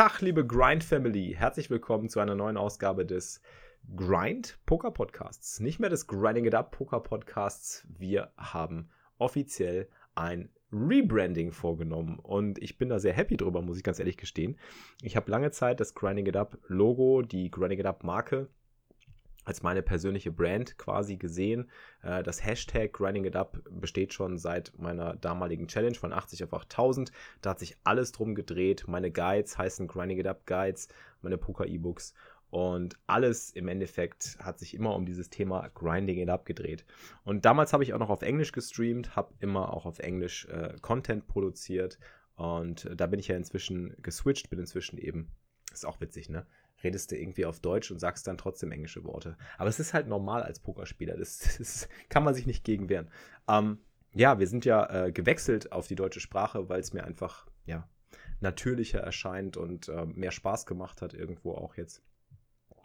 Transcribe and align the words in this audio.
Tag, 0.00 0.22
liebe 0.22 0.46
Grind 0.46 0.82
Family. 0.82 1.34
Herzlich 1.36 1.68
willkommen 1.68 2.08
zu 2.08 2.20
einer 2.20 2.34
neuen 2.34 2.56
Ausgabe 2.56 3.04
des 3.04 3.42
Grind 3.96 4.58
Poker 4.64 4.90
Podcasts. 4.92 5.60
Nicht 5.60 5.78
mehr 5.78 5.90
des 5.90 6.06
Grinding 6.06 6.46
It 6.46 6.54
Up 6.54 6.70
Poker 6.70 7.00
Podcasts. 7.00 7.86
Wir 7.98 8.32
haben 8.38 8.88
offiziell 9.18 9.90
ein 10.14 10.48
Rebranding 10.72 11.52
vorgenommen 11.52 12.18
und 12.18 12.62
ich 12.62 12.78
bin 12.78 12.88
da 12.88 12.98
sehr 12.98 13.12
happy 13.12 13.36
drüber, 13.36 13.60
muss 13.60 13.76
ich 13.76 13.84
ganz 13.84 13.98
ehrlich 13.98 14.16
gestehen. 14.16 14.56
Ich 15.02 15.16
habe 15.16 15.30
lange 15.30 15.50
Zeit 15.50 15.80
das 15.80 15.94
Grinding 15.94 16.28
It 16.28 16.36
Up 16.36 16.56
Logo, 16.66 17.20
die 17.20 17.50
Grinding 17.50 17.80
It 17.80 17.86
Up 17.86 18.02
Marke 18.02 18.48
als 19.44 19.62
meine 19.62 19.82
persönliche 19.82 20.30
Brand 20.30 20.76
quasi 20.78 21.16
gesehen. 21.16 21.70
Äh, 22.02 22.22
das 22.22 22.44
Hashtag 22.44 22.92
Grinding 22.92 23.24
It 23.24 23.36
Up 23.36 23.58
besteht 23.70 24.12
schon 24.12 24.38
seit 24.38 24.72
meiner 24.78 25.16
damaligen 25.16 25.68
Challenge 25.68 25.94
von 25.94 26.12
80 26.12 26.44
auf 26.44 26.54
8000. 26.54 27.10
Da 27.40 27.50
hat 27.50 27.58
sich 27.58 27.76
alles 27.84 28.12
drum 28.12 28.34
gedreht. 28.34 28.84
Meine 28.86 29.10
Guides 29.10 29.58
heißen 29.58 29.86
Grinding 29.86 30.18
It 30.18 30.26
Up 30.26 30.46
Guides, 30.46 30.88
meine 31.22 31.38
Poker-E-Books. 31.38 32.14
Und 32.50 32.98
alles 33.06 33.52
im 33.52 33.68
Endeffekt 33.68 34.36
hat 34.40 34.58
sich 34.58 34.74
immer 34.74 34.96
um 34.96 35.06
dieses 35.06 35.30
Thema 35.30 35.68
Grinding 35.74 36.18
It 36.18 36.28
Up 36.28 36.44
gedreht. 36.44 36.84
Und 37.24 37.44
damals 37.44 37.72
habe 37.72 37.84
ich 37.84 37.94
auch 37.94 37.98
noch 37.98 38.10
auf 38.10 38.22
Englisch 38.22 38.52
gestreamt, 38.52 39.14
habe 39.14 39.32
immer 39.38 39.72
auch 39.72 39.86
auf 39.86 40.00
Englisch 40.00 40.46
äh, 40.46 40.74
Content 40.80 41.28
produziert. 41.28 41.98
Und 42.34 42.86
äh, 42.86 42.96
da 42.96 43.06
bin 43.06 43.20
ich 43.20 43.28
ja 43.28 43.36
inzwischen 43.36 43.94
geswitcht, 44.02 44.50
bin 44.50 44.58
inzwischen 44.58 44.98
eben, 44.98 45.30
ist 45.72 45.86
auch 45.86 46.00
witzig, 46.00 46.28
ne? 46.28 46.44
Redest 46.82 47.10
du 47.10 47.16
irgendwie 47.16 47.46
auf 47.46 47.60
Deutsch 47.60 47.90
und 47.90 47.98
sagst 47.98 48.26
dann 48.26 48.38
trotzdem 48.38 48.72
englische 48.72 49.04
Worte. 49.04 49.36
Aber 49.58 49.68
es 49.68 49.80
ist 49.80 49.94
halt 49.94 50.08
normal 50.08 50.42
als 50.42 50.60
Pokerspieler. 50.60 51.16
Das, 51.16 51.38
das 51.58 51.88
kann 52.08 52.24
man 52.24 52.34
sich 52.34 52.46
nicht 52.46 52.64
gegen 52.64 52.88
wehren. 52.88 53.10
Ähm, 53.48 53.78
ja, 54.12 54.38
wir 54.38 54.46
sind 54.46 54.64
ja 54.64 55.06
äh, 55.06 55.12
gewechselt 55.12 55.72
auf 55.72 55.86
die 55.86 55.94
deutsche 55.94 56.20
Sprache, 56.20 56.68
weil 56.68 56.80
es 56.80 56.92
mir 56.92 57.04
einfach 57.04 57.46
ja, 57.64 57.88
natürlicher 58.40 59.00
erscheint 59.00 59.56
und 59.56 59.88
äh, 59.88 60.06
mehr 60.06 60.32
Spaß 60.32 60.66
gemacht 60.66 61.02
hat, 61.02 61.14
irgendwo 61.14 61.54
auch 61.54 61.76
jetzt. 61.76 62.02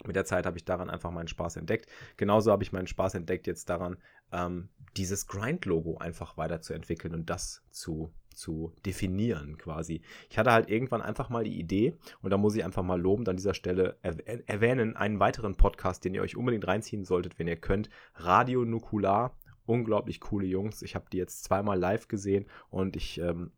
Mit 0.04 0.14
der 0.14 0.26
Zeit 0.26 0.44
habe 0.44 0.58
ich 0.58 0.64
daran 0.64 0.90
einfach 0.90 1.10
meinen 1.10 1.26
Spaß 1.26 1.56
entdeckt. 1.56 1.90
Genauso 2.16 2.52
habe 2.52 2.62
ich 2.62 2.70
meinen 2.70 2.86
Spaß 2.86 3.14
entdeckt 3.14 3.46
jetzt 3.46 3.70
daran, 3.70 3.96
ähm, 4.30 4.68
dieses 4.96 5.26
Grind-Logo 5.26 5.96
einfach 5.96 6.36
weiterzuentwickeln 6.36 7.14
und 7.14 7.30
das 7.30 7.64
zu 7.70 8.12
zu 8.36 8.72
definieren 8.84 9.58
quasi. 9.58 10.02
Ich 10.30 10.38
hatte 10.38 10.52
halt 10.52 10.68
irgendwann 10.68 11.02
einfach 11.02 11.28
mal 11.28 11.44
die 11.44 11.58
Idee 11.58 11.96
und 12.22 12.30
da 12.30 12.36
muss 12.36 12.54
ich 12.54 12.64
einfach 12.64 12.82
mal 12.82 13.00
lobend 13.00 13.28
an 13.28 13.36
dieser 13.36 13.54
Stelle 13.54 13.98
erwähnen, 14.02 14.96
einen 14.96 15.18
weiteren 15.18 15.56
Podcast, 15.56 16.04
den 16.04 16.14
ihr 16.14 16.22
euch 16.22 16.36
unbedingt 16.36 16.66
reinziehen 16.66 17.04
solltet, 17.04 17.38
wenn 17.38 17.48
ihr 17.48 17.56
könnt. 17.56 17.88
Radio 18.14 18.64
Nukular. 18.64 19.36
Unglaublich 19.64 20.20
coole 20.20 20.46
Jungs. 20.46 20.82
Ich 20.82 20.94
habe 20.94 21.06
die 21.10 21.16
jetzt 21.16 21.42
zweimal 21.42 21.78
live 21.78 22.06
gesehen 22.06 22.46
und 22.70 22.94
ich 22.94 23.18
ähm, 23.18 23.50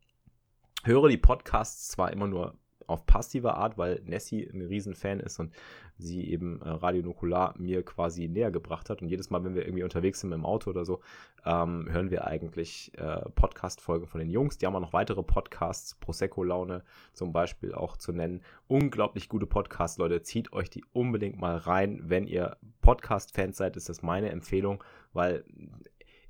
höre 0.85 1.09
die 1.09 1.19
Podcasts 1.19 1.89
zwar 1.89 2.13
immer 2.13 2.27
nur 2.27 2.57
auf 2.89 3.07
passive 3.07 3.55
Art, 3.55 3.79
weil 3.79 4.01
Nessie 4.05 4.49
ein 4.53 4.63
Riesenfan 4.63 5.21
ist 5.21 5.39
und 5.39 5.53
sie 5.99 6.29
eben 6.31 6.61
äh, 6.63 6.69
Radio 6.69 7.03
Nukular 7.03 7.55
mir 7.59 7.85
quasi 7.85 8.29
näher 8.29 8.51
gebracht 8.51 8.89
hat. 8.91 9.03
Und 9.03 9.09
jedes 9.09 9.31
Mal, 9.31 9.45
wenn 9.45 9.55
wir 9.55 9.67
irgendwie 9.67 9.83
unterwegs 9.83 10.21
sind 10.21 10.33
im 10.33 10.47
Auto 10.47 10.71
oder 10.71 10.85
so, 10.85 11.01
ähm, 11.45 11.87
hören 11.91 12.11
wir 12.11 12.27
eigentlich 12.27 12.93
äh, 12.97 13.29
Podcast-Folgen 13.31 14.07
von 14.07 14.21
den 14.21 14.31
Jungs. 14.31 14.59
Die 14.59 14.67
haben 14.67 14.75
auch 14.75 14.81
noch 14.81 14.93
weitere 14.93 15.23
Podcasts, 15.23 15.97
Prosecco-Laune 15.97 16.83
zum 17.13 17.33
Beispiel 17.33 17.75
auch 17.75 17.97
zu 17.97 18.13
nennen. 18.13 18.43
Unglaublich 18.67 19.29
gute 19.29 19.47
Podcasts, 19.47 19.99
Leute. 19.99 20.23
Zieht 20.23 20.53
euch 20.53 20.71
die 20.71 20.85
unbedingt 20.93 21.39
mal 21.39 21.57
rein. 21.57 22.01
Wenn 22.05 22.27
ihr 22.27 22.57
Podcast-Fans 22.81 23.57
seid, 23.57 23.77
ist 23.77 23.89
das 23.89 24.03
meine 24.03 24.31
Empfehlung, 24.31 24.83
weil 25.13 25.45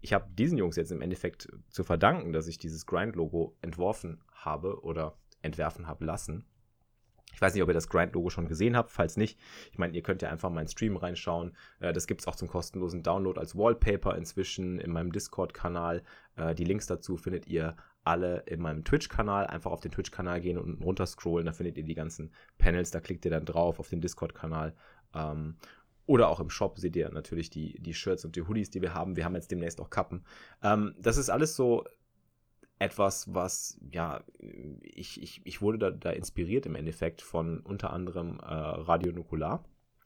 ich 0.01 0.13
habe 0.13 0.29
diesen 0.33 0.59
Jungs 0.59 0.77
jetzt 0.77 0.93
im 0.93 1.03
Endeffekt 1.03 1.49
zu 1.69 1.85
verdanken, 1.85 2.33
dass 2.33 2.49
ich 2.49 2.59
dieses 2.59 2.87
Grind-Logo 2.87 3.57
entworfen 3.63 4.21
habe 4.33 4.83
oder 4.83 5.15
entwerfen 5.43 5.87
habe 5.87 6.05
lassen. 6.05 6.45
Ich 7.35 7.41
weiß 7.41 7.55
nicht, 7.55 7.63
ob 7.63 7.69
ihr 7.69 7.75
das 7.75 7.89
Grind-Logo 7.89 8.31
schon 8.31 8.49
gesehen 8.49 8.77
habt. 8.77 8.91
Falls 8.91 9.17
nicht, 9.17 9.39
ich 9.71 9.79
meine, 9.79 9.95
ihr 9.95 10.03
könnt 10.03 10.23
ja 10.23 10.31
einfach 10.31 10.51
meinen 10.51 10.69
Stream 10.69 10.97
reinschauen. 10.97 11.57
Äh, 11.79 11.93
das 11.93 12.07
gibt 12.07 12.23
es 12.23 12.27
auch 12.27 12.35
zum 12.35 12.49
kostenlosen 12.49 13.03
Download 13.03 13.39
als 13.39 13.57
Wallpaper 13.57 14.17
inzwischen 14.17 14.81
in 14.81 14.91
meinem 14.91 15.13
Discord-Kanal. 15.13 16.03
Äh, 16.37 16.55
die 16.55 16.65
Links 16.65 16.87
dazu 16.87 17.17
findet 17.17 17.47
ihr 17.47 17.77
alle 18.03 18.39
in 18.47 18.61
meinem 18.61 18.85
Twitch-Kanal. 18.85 19.47
Einfach 19.47 19.71
auf 19.71 19.81
den 19.81 19.93
Twitch-Kanal 19.93 20.41
gehen 20.41 20.59
und 20.59 20.83
runter 20.83 21.07
scrollen. 21.07 21.47
Da 21.47 21.53
findet 21.53 21.77
ihr 21.77 21.85
die 21.85 21.95
ganzen 21.95 22.33
Panels. 22.57 22.91
Da 22.91 23.01
klickt 23.01 23.25
ihr 23.25 23.31
dann 23.31 23.45
drauf 23.45 23.79
auf 23.79 23.89
den 23.89 24.01
Discord-Kanal. 24.01 24.75
Ähm, 25.15 25.59
oder 26.07 26.31
auch 26.31 26.41
im 26.41 26.49
Shop 26.49 26.79
seht 26.79 26.97
ihr 26.97 27.11
natürlich 27.11 27.51
die, 27.51 27.79
die 27.81 27.93
Shirts 27.93 28.25
und 28.25 28.35
die 28.35 28.43
Hoodies, 28.43 28.71
die 28.71 28.81
wir 28.81 28.95
haben. 28.95 29.15
Wir 29.17 29.27
haben 29.27 29.35
jetzt 29.35 29.51
demnächst 29.51 29.79
auch 29.81 29.91
Kappen. 29.91 30.25
Ähm, 30.63 30.95
das 30.99 31.19
ist 31.19 31.29
alles 31.29 31.55
so 31.55 31.85
etwas, 32.79 33.35
was, 33.35 33.79
ja, 33.91 34.23
ich, 34.83 35.21
ich, 35.23 35.41
ich 35.45 35.61
wurde 35.61 35.79
da, 35.79 35.91
da 35.91 36.11
inspiriert 36.11 36.67
im 36.67 36.77
Endeffekt 36.77 37.23
von 37.23 37.61
unter 37.61 37.93
anderem 37.93 38.39
äh, 38.41 38.45
Radio 38.45 39.13
Nukular, 39.13 39.65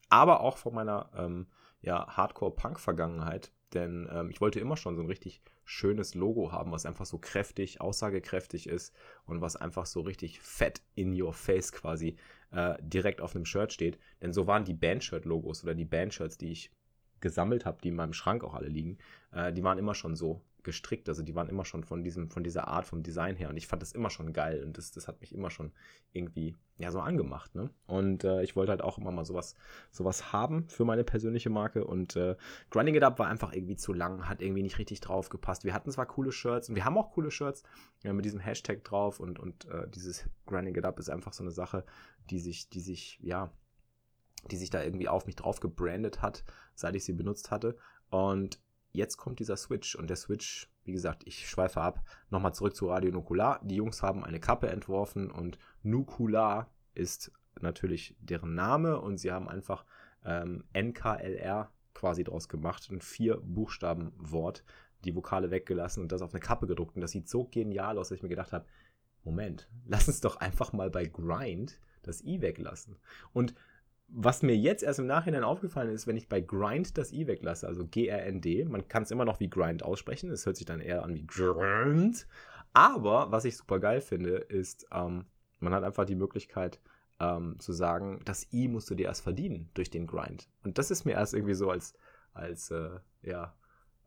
aber 0.08 0.40
auch 0.40 0.56
von 0.56 0.74
meiner 0.74 1.10
ähm, 1.16 1.46
ja, 1.82 2.06
Hardcore-Punk-Vergangenheit, 2.08 3.52
denn 3.74 4.08
ähm, 4.10 4.30
ich 4.30 4.40
wollte 4.40 4.60
immer 4.60 4.76
schon 4.76 4.96
so 4.96 5.02
ein 5.02 5.08
richtig 5.08 5.42
schönes 5.64 6.14
Logo 6.14 6.52
haben, 6.52 6.72
was 6.72 6.86
einfach 6.86 7.06
so 7.06 7.18
kräftig, 7.18 7.80
aussagekräftig 7.80 8.68
ist 8.68 8.94
und 9.26 9.40
was 9.40 9.56
einfach 9.56 9.86
so 9.86 10.00
richtig 10.00 10.40
fett 10.40 10.82
in 10.94 11.20
your 11.20 11.32
face 11.32 11.72
quasi 11.72 12.16
äh, 12.50 12.74
direkt 12.80 13.20
auf 13.20 13.34
einem 13.34 13.44
Shirt 13.44 13.72
steht. 13.72 13.98
Denn 14.20 14.32
so 14.32 14.46
waren 14.46 14.64
die 14.64 14.74
Bandshirt-Logos 14.74 15.62
oder 15.62 15.74
die 15.74 15.84
Bandshirts, 15.84 16.38
die 16.38 16.52
ich 16.52 16.70
gesammelt 17.20 17.64
habe, 17.64 17.78
die 17.82 17.88
in 17.88 17.94
meinem 17.94 18.12
Schrank 18.12 18.44
auch 18.44 18.54
alle 18.54 18.68
liegen, 18.68 18.98
äh, 19.32 19.52
die 19.52 19.62
waren 19.62 19.78
immer 19.78 19.94
schon 19.94 20.16
so 20.16 20.42
gestrickt. 20.64 21.08
Also 21.08 21.22
die 21.22 21.34
waren 21.34 21.48
immer 21.48 21.64
schon 21.64 21.84
von 21.84 22.04
diesem, 22.04 22.30
von 22.30 22.44
dieser 22.44 22.68
Art, 22.68 22.86
vom 22.86 23.02
Design 23.02 23.36
her. 23.36 23.48
Und 23.48 23.56
ich 23.56 23.66
fand 23.66 23.82
das 23.82 23.92
immer 23.92 24.10
schon 24.10 24.32
geil. 24.32 24.62
Und 24.64 24.78
das, 24.78 24.92
das 24.92 25.08
hat 25.08 25.20
mich 25.20 25.34
immer 25.34 25.50
schon 25.50 25.72
irgendwie, 26.12 26.56
ja, 26.76 26.90
so 26.90 27.00
angemacht. 27.00 27.54
Ne? 27.54 27.70
Und 27.86 28.24
äh, 28.24 28.42
ich 28.42 28.56
wollte 28.56 28.70
halt 28.70 28.82
auch 28.82 28.98
immer 28.98 29.10
mal 29.10 29.24
sowas, 29.24 29.54
sowas 29.90 30.32
haben 30.32 30.68
für 30.68 30.84
meine 30.84 31.04
persönliche 31.04 31.50
Marke. 31.50 31.84
Und 31.84 32.16
äh, 32.16 32.36
Grinding 32.70 32.94
It 32.94 33.02
Up 33.02 33.18
war 33.18 33.28
einfach 33.28 33.52
irgendwie 33.52 33.76
zu 33.76 33.92
lang, 33.92 34.28
hat 34.28 34.42
irgendwie 34.42 34.62
nicht 34.62 34.78
richtig 34.78 35.00
drauf 35.00 35.28
gepasst. 35.28 35.64
Wir 35.64 35.74
hatten 35.74 35.90
zwar 35.90 36.06
coole 36.06 36.32
Shirts 36.32 36.68
und 36.68 36.74
wir 36.74 36.84
haben 36.84 36.98
auch 36.98 37.12
coole 37.12 37.30
Shirts 37.30 37.62
ja, 38.02 38.12
mit 38.12 38.24
diesem 38.24 38.40
Hashtag 38.40 38.84
drauf 38.84 39.20
und, 39.20 39.38
und 39.38 39.66
äh, 39.66 39.88
dieses 39.88 40.28
Grinding 40.46 40.76
It 40.76 40.84
Up 40.84 40.98
ist 40.98 41.10
einfach 41.10 41.32
so 41.32 41.42
eine 41.42 41.52
Sache, 41.52 41.84
die 42.30 42.38
sich, 42.38 42.68
die 42.70 42.80
sich, 42.80 43.18
ja, 43.20 43.52
die 44.50 44.56
sich 44.56 44.70
da 44.70 44.82
irgendwie 44.82 45.08
auf 45.08 45.26
mich 45.26 45.36
drauf 45.36 45.60
gebrandet 45.60 46.22
hat, 46.22 46.44
seit 46.74 46.94
ich 46.96 47.04
sie 47.04 47.12
benutzt 47.12 47.50
hatte. 47.50 47.76
Und 48.10 48.60
jetzt 48.92 49.16
kommt 49.16 49.38
dieser 49.38 49.56
Switch 49.56 49.94
und 49.94 50.08
der 50.08 50.16
Switch, 50.16 50.70
wie 50.84 50.92
gesagt, 50.92 51.22
ich 51.26 51.48
schweife 51.48 51.80
ab, 51.80 52.02
nochmal 52.30 52.54
zurück 52.54 52.76
zu 52.76 52.88
Radio 52.88 53.10
Nukular. 53.10 53.60
Die 53.64 53.76
Jungs 53.76 54.02
haben 54.02 54.24
eine 54.24 54.40
Kappe 54.40 54.68
entworfen 54.68 55.30
und 55.30 55.58
Nukular 55.82 56.70
ist 56.94 57.32
natürlich 57.60 58.16
deren 58.20 58.54
Name 58.54 59.00
und 59.00 59.18
sie 59.18 59.32
haben 59.32 59.48
einfach 59.48 59.84
ähm, 60.24 60.64
NKLR 60.72 61.70
quasi 61.94 62.24
draus 62.24 62.48
gemacht, 62.48 62.88
ein 62.90 63.00
vier 63.00 63.38
Buchstaben 63.38 64.12
Wort, 64.16 64.64
die 65.04 65.14
Vokale 65.14 65.50
weggelassen 65.50 66.02
und 66.02 66.12
das 66.12 66.22
auf 66.22 66.32
eine 66.32 66.40
Kappe 66.40 66.66
gedruckt 66.66 66.94
und 66.96 67.02
das 67.02 67.10
sieht 67.10 67.28
so 67.28 67.44
genial 67.44 67.98
aus, 67.98 68.08
dass 68.08 68.16
ich 68.16 68.22
mir 68.22 68.28
gedacht 68.28 68.52
habe, 68.52 68.66
Moment, 69.24 69.68
lass 69.86 70.08
uns 70.08 70.20
doch 70.20 70.36
einfach 70.36 70.72
mal 70.72 70.90
bei 70.90 71.06
Grind 71.06 71.80
das 72.02 72.22
i 72.24 72.40
weglassen. 72.40 72.96
Und 73.32 73.54
was 74.14 74.42
mir 74.42 74.56
jetzt 74.56 74.82
erst 74.82 74.98
im 74.98 75.06
Nachhinein 75.06 75.42
aufgefallen 75.42 75.90
ist, 75.90 76.06
wenn 76.06 76.16
ich 76.16 76.28
bei 76.28 76.40
Grind 76.40 76.98
das 76.98 77.12
i 77.12 77.26
weglasse, 77.26 77.66
also 77.66 77.86
G-R-N-D, 77.86 78.66
man 78.66 78.86
kann 78.86 79.04
es 79.04 79.10
immer 79.10 79.24
noch 79.24 79.40
wie 79.40 79.48
Grind 79.48 79.82
aussprechen, 79.82 80.30
es 80.30 80.44
hört 80.44 80.56
sich 80.56 80.66
dann 80.66 80.80
eher 80.80 81.02
an 81.02 81.14
wie 81.14 81.26
Grind. 81.26 82.26
Aber 82.74 83.32
was 83.32 83.44
ich 83.44 83.56
super 83.56 83.80
geil 83.80 84.00
finde, 84.00 84.36
ist, 84.36 84.86
ähm, 84.92 85.24
man 85.60 85.72
hat 85.72 85.82
einfach 85.82 86.04
die 86.04 86.14
Möglichkeit 86.14 86.78
ähm, 87.20 87.58
zu 87.58 87.72
sagen, 87.72 88.20
das 88.24 88.52
i 88.52 88.68
musst 88.68 88.90
du 88.90 88.94
dir 88.94 89.06
erst 89.06 89.22
verdienen 89.22 89.70
durch 89.74 89.90
den 89.90 90.06
Grind. 90.06 90.48
Und 90.62 90.76
das 90.76 90.90
ist 90.90 91.04
mir 91.04 91.12
erst 91.12 91.32
irgendwie 91.32 91.54
so 91.54 91.70
als, 91.70 91.94
als 92.34 92.70
äh, 92.70 92.90
ja, 93.22 93.54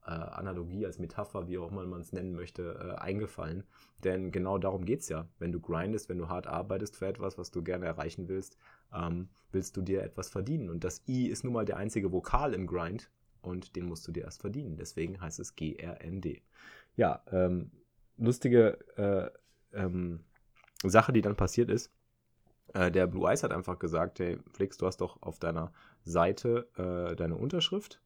äh, 0.06 0.12
Analogie, 0.12 0.86
als 0.86 1.00
Metapher, 1.00 1.48
wie 1.48 1.57
auch 1.57 1.72
immer 1.72 1.86
man 1.86 2.02
es 2.02 2.13
nennen 2.13 2.36
möchte, 2.36 2.96
äh, 2.98 3.02
eingefallen. 3.02 3.63
Denn 4.04 4.31
genau 4.31 4.57
darum 4.57 4.86
geht 4.86 5.02
es 5.02 5.10
ja. 5.10 5.28
Wenn 5.40 5.52
du 5.52 5.60
grindest, 5.60 6.10
wenn 6.10 6.18
du 6.18 6.30
hart 6.30 6.48
arbeitest 6.48 6.96
für 6.96 7.07
etwas, 7.07 7.38
was 7.38 7.52
du 7.52 7.63
gerne 7.63 7.86
erreichen 7.86 8.28
willst, 8.28 8.57
ähm, 8.94 9.30
willst 9.52 9.75
du 9.78 9.81
dir 9.81 10.04
etwas 10.04 10.30
verdienen. 10.30 10.69
Und 10.69 10.84
das 10.84 11.02
I 11.07 11.28
ist 11.28 11.44
nun 11.44 11.54
mal 11.54 11.66
der 11.66 11.78
einzige 11.78 12.12
Vokal 12.12 12.54
im 12.54 12.68
Grind 12.68 13.10
und 13.42 13.75
den 13.75 13.86
musst 13.86 14.07
du 14.07 14.12
dir 14.12 14.24
erst 14.24 14.42
verdienen. 14.42 14.78
Deswegen 14.78 15.19
heißt 15.19 15.40
es 15.40 15.56
G-R-N-D. 15.56 16.42
Ja, 16.96 17.24
ähm, 17.31 17.72
lustige 18.18 18.78
äh, 18.98 19.30
ähm, 19.78 20.24
Sache, 20.84 21.13
die 21.13 21.22
dann 21.22 21.36
passiert 21.36 21.69
ist. 21.69 21.92
Äh, 22.74 22.92
der 22.92 23.08
Blue 23.08 23.28
Eyes 23.30 23.44
hat 23.44 23.51
einfach 23.51 23.80
gesagt, 23.80 24.19
hey 24.19 24.38
Flix, 24.51 24.78
du 24.78 24.86
hast 24.86 25.01
doch 25.01 25.22
auf 25.22 25.40
deiner 25.40 25.72
Seite 26.04 26.68
äh, 26.78 27.16
deine 27.16 27.36
Unterschrift. 27.36 28.01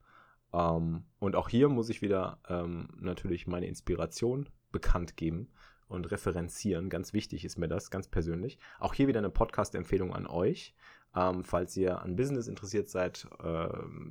Ähm, 0.54 1.04
und 1.20 1.36
auch 1.36 1.50
hier 1.50 1.70
muss 1.70 1.90
ich 1.90 2.02
wieder 2.02 2.40
ähm, 2.48 2.90
natürlich 3.00 3.48
meine 3.48 3.68
Inspiration 3.68 4.50
bekannt 4.72 5.18
geben 5.18 5.50
und 5.88 6.12
referenzieren. 6.12 6.90
Ganz 6.90 7.14
wichtig 7.14 7.46
ist 7.46 7.58
mir 7.58 7.68
das, 7.68 7.92
ganz 7.92 8.08
persönlich. 8.08 8.60
Auch 8.80 8.94
hier 8.94 9.08
wieder 9.08 9.20
eine 9.20 9.30
Podcast-Empfehlung 9.30 10.14
an 10.14 10.28
euch. 10.28 10.76
Ähm, 11.16 11.44
falls 11.44 11.76
ihr 11.76 12.02
an 12.02 12.16
Business 12.16 12.48
interessiert 12.48 12.90
seid, 12.90 13.28
äh, 13.44 13.70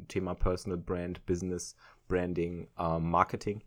Thema 0.09 0.35
Personal 0.35 0.79
Brand, 0.79 1.25
Business, 1.27 1.77
Branding, 2.09 2.69
äh, 2.77 2.99
Marketing, 2.99 3.63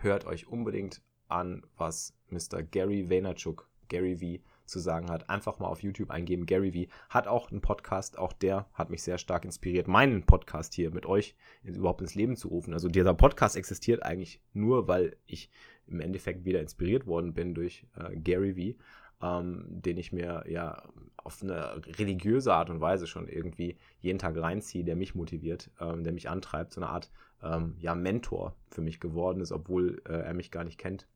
hört 0.00 0.26
euch 0.26 0.48
unbedingt 0.48 1.00
an, 1.28 1.62
was 1.76 2.14
Mr. 2.28 2.62
Gary 2.62 3.08
Vaynerchuk, 3.08 3.68
Gary 3.88 4.16
V, 4.16 4.44
zu 4.66 4.78
sagen 4.78 5.10
hat. 5.10 5.28
Einfach 5.30 5.58
mal 5.58 5.68
auf 5.68 5.82
YouTube 5.82 6.10
eingeben. 6.10 6.46
Gary 6.46 6.86
V 6.86 6.92
hat 7.08 7.26
auch 7.26 7.50
einen 7.50 7.60
Podcast. 7.60 8.18
Auch 8.18 8.32
der 8.32 8.66
hat 8.72 8.90
mich 8.90 9.02
sehr 9.02 9.18
stark 9.18 9.44
inspiriert, 9.44 9.88
meinen 9.88 10.24
Podcast 10.24 10.74
hier 10.74 10.90
mit 10.90 11.06
euch 11.06 11.34
überhaupt 11.62 12.00
ins 12.00 12.14
Leben 12.14 12.36
zu 12.36 12.48
rufen. 12.48 12.72
Also 12.72 12.88
dieser 12.88 13.14
Podcast 13.14 13.56
existiert 13.56 14.02
eigentlich 14.02 14.40
nur, 14.52 14.88
weil 14.88 15.16
ich 15.26 15.50
im 15.86 16.00
Endeffekt 16.00 16.44
wieder 16.44 16.60
inspiriert 16.60 17.06
worden 17.06 17.34
bin 17.34 17.54
durch 17.54 17.86
äh, 17.96 18.16
Gary 18.16 18.74
V. 18.74 18.78
Ähm, 19.22 19.64
den 19.68 19.96
ich 19.96 20.12
mir 20.12 20.44
ja 20.48 20.82
auf 21.16 21.40
eine 21.40 21.80
religiöse 21.98 22.52
Art 22.52 22.68
und 22.68 22.80
Weise 22.80 23.06
schon 23.06 23.28
irgendwie 23.28 23.78
jeden 24.00 24.18
Tag 24.18 24.36
reinziehe, 24.36 24.84
der 24.84 24.96
mich 24.96 25.14
motiviert, 25.14 25.70
ähm, 25.80 26.02
der 26.02 26.12
mich 26.12 26.28
antreibt, 26.28 26.72
so 26.72 26.80
eine 26.80 26.90
Art 26.90 27.10
ähm, 27.42 27.76
ja, 27.78 27.94
Mentor 27.94 28.56
für 28.68 28.82
mich 28.82 29.00
geworden 29.00 29.40
ist, 29.40 29.52
obwohl 29.52 30.02
äh, 30.06 30.12
er 30.12 30.34
mich 30.34 30.50
gar 30.50 30.64
nicht 30.64 30.78
kennt 30.78 31.06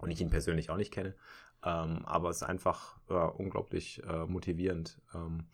und 0.00 0.10
ich 0.10 0.20
ihn 0.20 0.30
persönlich 0.30 0.70
auch 0.70 0.76
nicht 0.76 0.92
kenne. 0.92 1.14
Ähm, 1.64 2.04
aber 2.04 2.30
es 2.30 2.38
ist 2.38 2.42
einfach 2.42 2.98
äh, 3.08 3.14
unglaublich 3.14 4.02
äh, 4.04 4.24
motivierend, 4.24 5.00
ähm, 5.14 5.44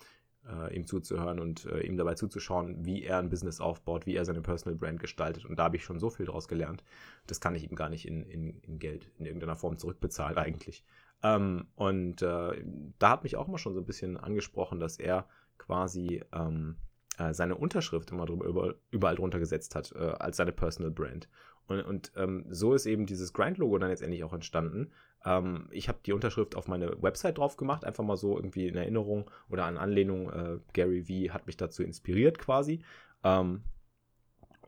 äh, 0.49 0.75
ihm 0.75 0.87
zuzuhören 0.87 1.41
und 1.41 1.65
äh, 1.67 1.81
ihm 1.81 1.97
dabei 1.97 2.15
zuzuschauen, 2.15 2.85
wie 2.85 3.03
er 3.03 3.19
ein 3.19 3.29
Business 3.29 3.61
aufbaut, 3.61 4.07
wie 4.07 4.15
er 4.15 4.25
seine 4.25 4.41
Personal 4.41 4.79
Brand 4.79 5.01
gestaltet. 5.01 5.45
Und 5.45 5.59
da 5.59 5.65
habe 5.65 5.77
ich 5.77 5.85
schon 5.85 5.99
so 5.99 6.11
viel 6.11 6.27
draus 6.27 6.47
gelernt. 6.47 6.85
Das 7.27 7.41
kann 7.41 7.55
ich 7.55 7.69
ihm 7.69 7.75
gar 7.75 7.89
nicht 7.89 8.07
in, 8.07 8.23
in, 8.23 8.61
in 8.61 8.79
Geld 8.79 9.11
in 9.19 9.27
irgendeiner 9.27 9.57
Form 9.57 9.79
zurückbezahlen 9.79 10.39
eigentlich. 10.39 10.85
Ähm, 11.23 11.67
und 11.75 12.23
äh, 12.23 12.65
da 12.99 13.11
hat 13.11 13.25
mich 13.25 13.37
auch 13.37 13.49
mal 13.49 13.59
schon 13.59 13.75
so 13.75 13.81
ein 13.81 13.87
bisschen 13.87 14.17
angesprochen, 14.17 14.79
dass 14.79 14.99
er 14.99 15.27
quasi 15.59 16.23
ähm, 16.33 16.77
äh, 17.19 17.35
seine 17.35 17.57
Unterschrift 17.57 18.13
immer 18.13 18.27
drüber, 18.27 18.47
über, 18.47 18.75
überall 18.91 19.17
drunter 19.17 19.41
gesetzt 19.41 19.75
hat 19.75 19.97
als 19.97 20.37
seine 20.37 20.53
Personal 20.53 20.93
Brand. 20.93 21.29
Und, 21.69 21.81
und 21.83 22.13
ähm, 22.17 22.47
so 22.49 22.75
ist 22.75 22.87
eben 22.87 23.07
dieses 23.07 23.33
Grind-Logo 23.33 23.79
dann 23.79 23.91
letztendlich 23.91 24.25
auch 24.25 24.33
entstanden. 24.33 24.93
Ähm, 25.25 25.69
ich 25.71 25.89
habe 25.89 25.99
die 26.05 26.13
Unterschrift 26.13 26.55
auf 26.55 26.69
meine 26.69 27.03
Website 27.03 27.39
drauf 27.39 27.57
gemacht, 27.57 27.85
einfach 27.85 28.05
mal 28.05 28.17
so 28.17 28.37
irgendwie 28.37 28.69
in 28.69 28.77
Erinnerung 28.77 29.31
oder 29.51 29.65
an 29.65 29.77
Anlehnung. 29.77 30.31
Äh, 30.31 30.59
Gary 30.73 31.03
V 31.03 31.35
hat 31.35 31.47
mich 31.47 31.57
dazu 31.57 31.83
inspiriert 31.83 32.39
quasi. 32.39 32.83
Ähm, 33.25 33.63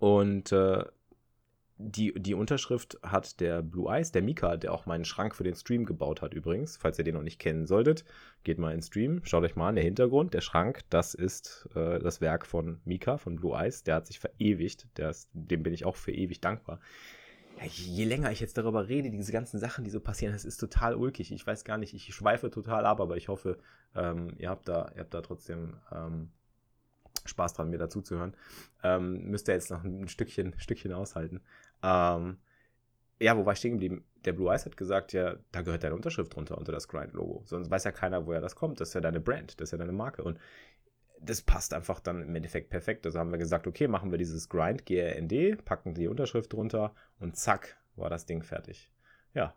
und 0.01 0.53
äh, 0.53 0.85
die, 1.79 2.13
die 2.15 2.35
Unterschrift 2.35 2.99
hat 3.03 3.39
der 3.39 3.63
Blue 3.63 3.91
Eyes, 3.91 4.11
der 4.11 4.23
Mika, 4.23 4.57
der 4.57 4.73
auch 4.73 4.87
meinen 4.87 5.05
Schrank 5.05 5.35
für 5.37 5.45
den 5.45 5.55
Stream 5.55 5.87
gebaut 5.87 6.23
hat 6.23 6.35
übrigens. 6.35 6.77
Falls 6.77 6.99
ihr 6.99 7.05
den 7.05 7.15
noch 7.15 7.23
nicht 7.23 7.39
kennen 7.39 7.67
solltet, 7.67 8.05
geht 8.43 8.59
mal 8.59 8.71
in 8.71 8.79
den 8.79 8.83
Stream, 8.83 9.21
schaut 9.25 9.45
euch 9.45 9.55
mal 9.55 9.69
an, 9.69 9.77
der 9.77 9.85
Hintergrund, 9.85 10.35
der 10.35 10.41
Schrank, 10.41 10.81
das 10.91 11.15
ist 11.15 11.69
äh, 11.77 12.01
das 12.01 12.21
Werk 12.21 12.47
von 12.47 12.81
Mika, 12.85 13.17
von 13.17 13.37
Blue 13.37 13.57
Eyes. 13.57 13.85
Der 13.85 13.95
hat 13.95 14.07
sich 14.09 14.19
verewigt, 14.19 14.89
ist, 14.99 15.31
dem 15.33 15.63
bin 15.63 15.73
ich 15.73 15.85
auch 15.85 15.97
für 15.97 16.13
ewig 16.13 16.41
dankbar. 16.41 16.81
Ja, 17.59 17.65
je 17.67 18.05
länger 18.05 18.33
ich 18.33 18.41
jetzt 18.41 18.59
darüber 18.59 18.89
rede, 18.89 19.11
diese 19.11 19.33
ganzen 19.33 19.59
Sachen, 19.61 19.85
die 19.85 19.91
so 19.91 20.01
passieren, 20.01 20.33
das 20.33 20.45
ist 20.45 20.59
total 20.59 20.97
ulkig. 20.97 21.33
Ich 21.33 21.47
weiß 21.47 21.65
gar 21.65 21.79
nicht, 21.79 21.95
ich 21.95 22.13
schweife 22.13 22.51
total 22.51 22.87
ab, 22.87 23.01
aber 23.01 23.17
ich 23.17 23.29
hoffe, 23.29 23.59
ähm, 23.95 24.35
ihr, 24.39 24.51
habt 24.51 24.69
da, 24.69 24.91
ihr 24.95 25.01
habt 25.01 25.15
da 25.15 25.23
trotzdem 25.23 25.75
ähm, 25.93 26.31
Spaß 27.29 27.55
dran, 27.55 27.71
mir 27.71 27.79
dazuzuhören. 27.79 28.35
Ähm, 28.83 29.31
müsst 29.31 29.49
ihr 29.49 29.55
jetzt 29.55 29.71
noch 29.71 29.85
ein 29.85 30.09
Stückchen, 30.09 30.55
Stückchen 30.59 30.93
aushalten. 30.93 31.41
Ähm, 31.83 32.39
ja, 33.21 33.37
wo 33.37 33.45
war 33.45 33.53
ich 33.53 33.59
stehen 33.59 33.73
geblieben? 33.73 34.05
Der 34.25 34.33
Blue 34.33 34.51
Eyes 34.51 34.67
hat 34.67 34.77
gesagt, 34.77 35.13
ja, 35.13 35.37
da 35.53 35.63
gehört 35.63 35.85
deine 35.85 35.95
Unterschrift 35.95 36.35
drunter, 36.35 36.59
unter 36.59 36.73
das 36.73 36.89
Grind-Logo. 36.89 37.43
Sonst 37.47 37.71
weiß 37.71 37.85
ja 37.85 37.93
keiner, 37.93 38.27
woher 38.27 38.41
das 38.41 38.57
kommt. 38.57 38.81
Das 38.81 38.89
ist 38.89 38.95
ja 38.95 39.01
deine 39.01 39.21
Brand, 39.21 39.61
das 39.61 39.69
ist 39.69 39.73
ja 39.73 39.79
deine 39.79 39.93
Marke. 39.93 40.23
Und 40.23 40.39
das 41.21 41.43
passt 41.43 41.75
einfach 41.75 42.01
dann 42.01 42.23
im 42.23 42.35
Endeffekt 42.35 42.71
perfekt. 42.71 43.07
Also 43.07 43.19
haben 43.19 43.31
wir 43.31 43.39
gesagt, 43.39 43.67
okay, 43.67 43.89
machen 43.89 44.11
wir 44.11 44.19
dieses 44.19 44.49
Grind, 44.49 44.87
GRND, 44.87 45.65
packen 45.65 45.95
die 45.95 46.09
Unterschrift 46.09 46.53
drunter 46.53 46.95
und 47.19 47.37
zack, 47.37 47.77
war 47.97 48.11
das 48.11 48.27
Ding 48.27 48.43
fertig. 48.43 48.91
Ja, 49.35 49.55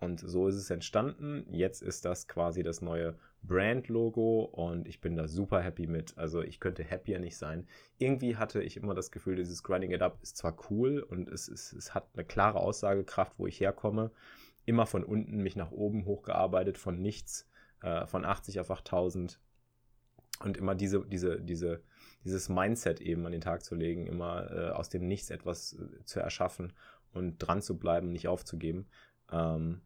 und 0.00 0.20
so 0.20 0.48
ist 0.48 0.56
es 0.56 0.70
entstanden. 0.70 1.46
Jetzt 1.52 1.82
ist 1.82 2.04
das 2.04 2.26
quasi 2.26 2.62
das 2.62 2.80
neue 2.80 3.16
Brand-Logo 3.42 4.44
und 4.44 4.86
ich 4.86 5.00
bin 5.00 5.16
da 5.16 5.26
super 5.26 5.60
happy 5.60 5.86
mit. 5.86 6.16
Also 6.18 6.42
ich 6.42 6.60
könnte 6.60 6.88
happier 6.88 7.18
nicht 7.18 7.36
sein. 7.36 7.66
Irgendwie 7.98 8.36
hatte 8.36 8.62
ich 8.62 8.76
immer 8.76 8.94
das 8.94 9.10
Gefühl, 9.10 9.36
dieses 9.36 9.62
Grinding 9.62 9.92
It 9.92 10.02
Up 10.02 10.18
ist 10.22 10.36
zwar 10.36 10.56
cool 10.70 11.00
und 11.00 11.28
es, 11.28 11.48
es, 11.48 11.72
es 11.72 11.94
hat 11.94 12.08
eine 12.14 12.24
klare 12.24 12.60
Aussagekraft, 12.60 13.34
wo 13.38 13.46
ich 13.46 13.60
herkomme. 13.60 14.10
Immer 14.66 14.86
von 14.86 15.04
unten 15.04 15.38
mich 15.42 15.56
nach 15.56 15.70
oben 15.70 16.04
hochgearbeitet, 16.04 16.78
von 16.78 17.00
nichts, 17.00 17.48
äh, 17.82 18.06
von 18.06 18.24
80 18.24 18.60
auf 18.60 18.70
8000 18.70 19.40
und 20.40 20.56
immer 20.56 20.74
diese, 20.74 21.04
diese, 21.06 21.40
diese, 21.40 21.82
dieses 22.24 22.48
Mindset 22.48 23.00
eben 23.00 23.26
an 23.26 23.32
den 23.32 23.40
Tag 23.40 23.62
zu 23.64 23.74
legen, 23.74 24.06
immer 24.06 24.50
äh, 24.50 24.70
aus 24.70 24.88
dem 24.88 25.06
Nichts 25.06 25.30
etwas 25.30 25.74
äh, 25.74 26.04
zu 26.04 26.20
erschaffen 26.20 26.72
und 27.12 27.38
dran 27.38 27.62
zu 27.62 27.78
bleiben, 27.78 28.10
nicht 28.10 28.28
aufzugeben. 28.28 28.86
Ähm, 29.30 29.82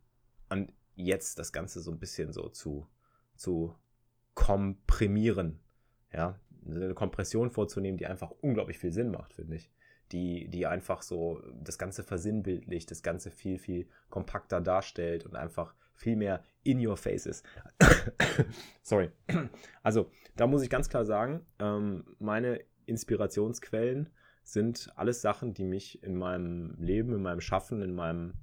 und 0.50 0.72
jetzt 0.94 1.38
das 1.38 1.52
Ganze 1.52 1.80
so 1.80 1.90
ein 1.90 1.98
bisschen 1.98 2.32
so 2.32 2.48
zu, 2.48 2.86
zu 3.36 3.74
komprimieren. 4.34 5.60
Ja, 6.12 6.38
eine 6.66 6.94
Kompression 6.94 7.50
vorzunehmen, 7.50 7.98
die 7.98 8.06
einfach 8.06 8.30
unglaublich 8.40 8.78
viel 8.78 8.92
Sinn 8.92 9.10
macht, 9.10 9.34
finde 9.34 9.56
ich. 9.56 9.70
Die, 10.12 10.48
die 10.48 10.66
einfach 10.66 11.02
so 11.02 11.42
das 11.62 11.78
Ganze 11.78 12.02
versinnbildlicht, 12.02 12.90
das 12.90 13.02
Ganze 13.02 13.30
viel, 13.30 13.58
viel 13.58 13.88
kompakter 14.10 14.60
darstellt 14.60 15.24
und 15.24 15.34
einfach 15.34 15.74
viel 15.94 16.16
mehr 16.16 16.42
in 16.62 16.84
your 16.84 16.96
face 16.96 17.26
ist. 17.26 17.44
Sorry. 18.82 19.10
Also, 19.82 20.10
da 20.36 20.46
muss 20.46 20.62
ich 20.62 20.70
ganz 20.70 20.88
klar 20.88 21.04
sagen, 21.04 21.44
ähm, 21.58 22.04
meine 22.18 22.60
Inspirationsquellen 22.86 24.10
sind 24.42 24.92
alles 24.96 25.22
Sachen, 25.22 25.54
die 25.54 25.64
mich 25.64 26.02
in 26.02 26.16
meinem 26.16 26.74
Leben, 26.78 27.14
in 27.14 27.22
meinem 27.22 27.40
Schaffen, 27.40 27.80
in 27.80 27.94
meinem 27.94 28.34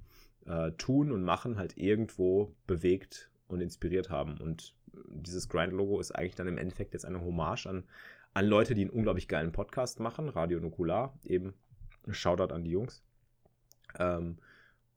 äh, 0.46 0.72
Tun 0.72 1.12
und 1.12 1.22
Machen 1.22 1.58
halt 1.58 1.76
irgendwo 1.76 2.56
bewegt 2.66 3.30
und 3.46 3.60
inspiriert 3.60 4.10
haben. 4.10 4.40
Und 4.40 4.74
dieses 5.08 5.48
Grind-Logo 5.48 6.00
ist 6.00 6.12
eigentlich 6.12 6.34
dann 6.34 6.48
im 6.48 6.58
Endeffekt 6.58 6.94
jetzt 6.94 7.04
eine 7.04 7.20
Hommage 7.20 7.66
an, 7.66 7.84
an 8.34 8.46
Leute, 8.46 8.74
die 8.74 8.82
einen 8.82 8.90
unglaublich 8.90 9.28
geilen 9.28 9.52
Podcast 9.52 10.00
machen, 10.00 10.28
Radio 10.28 10.60
Nukular, 10.60 11.18
eben 11.24 11.54
Shoutout 12.08 12.52
an 12.52 12.64
die 12.64 12.70
Jungs. 12.70 13.02
Ähm, 13.98 14.38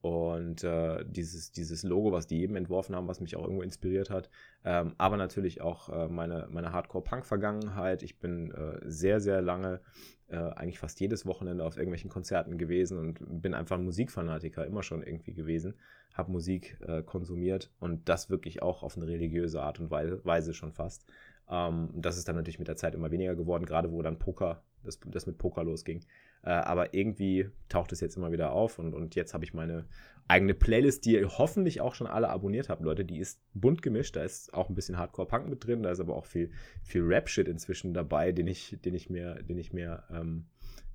und 0.02 0.64
äh, 0.64 1.04
dieses, 1.04 1.52
dieses 1.52 1.82
Logo, 1.82 2.12
was 2.12 2.28
die 2.28 2.42
eben 2.42 2.56
entworfen 2.56 2.96
haben, 2.96 3.08
was 3.08 3.22
mich 3.22 3.36
auch 3.36 3.42
irgendwo 3.42 3.64
inspiriert 3.64 4.12
hat. 4.12 4.30
Ähm, 4.64 4.94
aber 5.00 5.18
natürlich 5.18 5.62
auch 5.62 5.90
äh, 5.90 6.08
meine, 6.08 6.48
meine 6.52 6.72
Hardcore-Punk-Vergangenheit. 6.72 8.04
Ich 8.04 8.20
bin 8.20 8.52
äh, 8.52 8.80
sehr, 8.84 9.20
sehr 9.20 9.42
lange, 9.42 9.82
äh, 10.28 10.38
eigentlich 10.38 10.80
fast 10.80 11.00
jedes 11.00 11.26
Wochenende 11.26 11.64
auf 11.64 11.78
irgendwelchen 11.78 12.10
Konzerten 12.10 12.58
gewesen 12.58 12.98
und 12.98 13.20
bin 13.42 13.54
einfach 13.54 13.78
ein 13.78 13.86
Musikfanatiker, 13.86 14.66
immer 14.66 14.84
schon 14.84 15.04
irgendwie 15.04 15.34
gewesen. 15.34 15.76
Habe 16.14 16.32
Musik 16.32 16.78
äh, 16.82 17.04
konsumiert 17.04 17.72
und 17.80 18.08
das 18.10 18.30
wirklich 18.30 18.62
auch 18.62 18.84
auf 18.84 18.98
eine 18.98 19.08
religiöse 19.08 19.62
Art 19.62 19.80
und 19.80 19.92
Weise 19.92 20.54
schon 20.54 20.72
fast. 20.72 21.06
Ähm, 21.50 21.90
das 21.94 22.18
ist 22.18 22.28
dann 22.28 22.36
natürlich 22.36 22.60
mit 22.60 22.68
der 22.68 22.76
Zeit 22.76 22.96
immer 22.96 23.12
weniger 23.12 23.36
geworden, 23.36 23.66
gerade 23.66 23.92
wo 23.92 24.02
dann 24.02 24.18
Poker, 24.18 24.64
das, 24.86 25.00
das 25.06 25.26
mit 25.26 25.38
Poker 25.38 25.64
losging. 25.64 26.06
Äh, 26.44 26.50
aber 26.50 26.94
irgendwie 26.94 27.50
taucht 27.70 27.92
es 27.92 28.00
jetzt 28.00 28.18
immer 28.18 28.32
wieder 28.32 28.52
auf 28.52 28.80
und, 28.80 28.94
und 28.94 29.16
jetzt 29.16 29.34
habe 29.34 29.44
ich 29.44 29.54
meine 29.54 29.86
eigene 30.28 30.54
Playlist, 30.54 31.06
die 31.06 31.14
ihr 31.14 31.38
hoffentlich 31.38 31.82
auch 31.82 31.94
schon 31.94 32.08
alle 32.08 32.30
abonniert 32.30 32.70
habt, 32.70 32.82
Leute. 32.82 33.06
Die 33.06 33.20
ist 33.20 33.40
bunt 33.54 33.82
gemischt, 33.82 34.16
da 34.16 34.24
ist 34.24 34.54
auch 34.54 34.70
ein 34.70 34.76
bisschen 34.76 34.98
Hardcore-Punk 34.98 35.48
mit 35.48 35.66
drin, 35.66 35.84
da 35.84 35.92
ist 35.92 36.00
aber 36.00 36.16
auch 36.16 36.26
viel, 36.26 36.52
viel 36.84 37.04
Rap-Shit 37.04 37.48
inzwischen 37.48 37.94
dabei, 37.94 38.32
den 38.32 38.48
ich, 38.48 38.78
den 38.84 38.96
ich 38.96 39.10
mir, 39.10 39.36
den 39.44 39.58
ich 39.58 39.74
mir 39.74 40.04
ähm, 40.12 40.46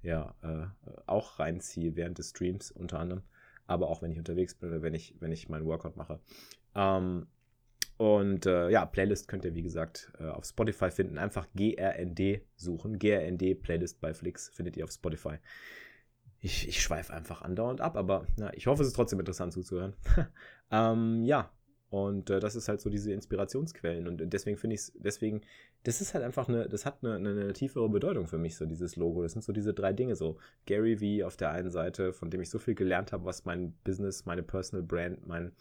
ja, 0.02 0.34
äh, 0.42 0.66
auch 1.06 1.38
reinziehe 1.38 1.94
während 1.96 2.18
des 2.18 2.30
Streams 2.30 2.70
unter 2.70 2.98
anderem. 2.98 3.22
Aber 3.66 3.88
auch 3.88 4.02
wenn 4.02 4.10
ich 4.10 4.18
unterwegs 4.18 4.54
bin 4.54 4.70
oder 4.70 4.82
wenn 4.82 4.94
ich, 4.94 5.14
wenn 5.20 5.30
ich 5.30 5.48
meinen 5.48 5.66
Workout 5.66 5.96
mache. 5.96 6.18
Ähm, 6.74 7.26
und 8.00 8.46
äh, 8.46 8.70
ja, 8.70 8.86
Playlist 8.86 9.28
könnt 9.28 9.44
ihr 9.44 9.54
wie 9.54 9.60
gesagt 9.60 10.10
äh, 10.18 10.24
auf 10.24 10.46
Spotify 10.46 10.90
finden. 10.90 11.18
Einfach 11.18 11.46
GRND 11.54 12.40
suchen. 12.56 12.98
GRND 12.98 13.60
Playlist 13.60 14.00
bei 14.00 14.14
Flix 14.14 14.48
findet 14.48 14.78
ihr 14.78 14.84
auf 14.84 14.90
Spotify. 14.90 15.34
Ich, 16.38 16.66
ich 16.66 16.80
schweife 16.80 17.12
einfach 17.12 17.42
andauernd 17.42 17.82
ab, 17.82 17.98
aber 17.98 18.26
na, 18.38 18.54
ich 18.54 18.68
hoffe, 18.68 18.80
es 18.80 18.88
ist 18.88 18.96
trotzdem 18.96 19.20
interessant 19.20 19.52
zuzuhören. 19.52 19.92
ähm, 20.70 21.24
ja, 21.24 21.52
und 21.90 22.30
äh, 22.30 22.40
das 22.40 22.56
ist 22.56 22.70
halt 22.70 22.80
so 22.80 22.88
diese 22.88 23.12
Inspirationsquellen. 23.12 24.08
Und 24.08 24.32
deswegen 24.32 24.56
finde 24.56 24.76
ich 24.76 24.80
es, 24.80 24.92
deswegen, 24.96 25.42
das 25.82 26.00
ist 26.00 26.14
halt 26.14 26.24
einfach 26.24 26.48
eine, 26.48 26.70
das 26.70 26.86
hat 26.86 27.04
eine, 27.04 27.16
eine, 27.16 27.52
tiefere 27.52 27.90
Bedeutung 27.90 28.26
für 28.28 28.38
mich, 28.38 28.56
so 28.56 28.64
dieses 28.64 28.96
Logo. 28.96 29.22
Das 29.22 29.32
sind 29.32 29.42
so 29.42 29.52
diese 29.52 29.74
drei 29.74 29.92
Dinge, 29.92 30.16
so 30.16 30.38
Gary 30.64 30.96
V 30.96 31.26
auf 31.26 31.36
der 31.36 31.50
einen 31.50 31.70
Seite, 31.70 32.14
von 32.14 32.30
dem 32.30 32.40
ich 32.40 32.48
so 32.48 32.58
viel 32.58 32.74
gelernt 32.74 33.12
habe, 33.12 33.26
was 33.26 33.44
mein 33.44 33.74
Business, 33.84 34.24
meine 34.24 34.42
Personal 34.42 34.86
Brand, 34.86 35.26
mein, 35.26 35.52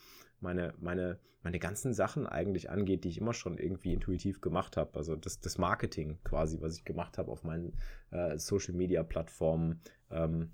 meine, 0.41 0.74
meine, 0.79 1.19
meine 1.43 1.60
ganzen 1.60 1.93
Sachen 1.93 2.27
eigentlich 2.27 2.69
angeht, 2.69 3.03
die 3.03 3.10
ich 3.10 3.19
immer 3.19 3.34
schon 3.34 3.58
irgendwie 3.58 3.93
intuitiv 3.93 4.41
gemacht 4.41 4.77
habe. 4.77 4.98
Also 4.98 5.15
das, 5.15 5.39
das 5.39 5.58
Marketing 5.58 6.19
quasi, 6.24 6.62
was 6.62 6.77
ich 6.77 6.86
gemacht 6.86 7.17
habe 7.17 7.31
auf 7.31 7.43
meinen 7.43 7.74
äh, 8.12 8.38
Social 8.38 8.74
Media 8.74 9.03
Plattformen. 9.03 9.81
Ähm, 10.12 10.51